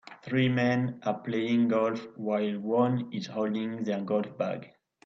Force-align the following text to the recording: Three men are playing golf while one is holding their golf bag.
Three 0.23 0.49
men 0.49 0.99
are 1.03 1.19
playing 1.19 1.67
golf 1.67 2.03
while 2.17 2.59
one 2.59 3.13
is 3.13 3.27
holding 3.27 3.83
their 3.83 4.01
golf 4.01 4.35
bag. 4.35 4.71